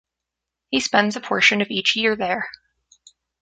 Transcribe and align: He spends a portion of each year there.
He 0.71 0.79
spends 0.79 1.15
a 1.15 1.21
portion 1.21 1.61
of 1.61 1.69
each 1.69 1.95
year 1.95 2.15
there. 2.15 2.49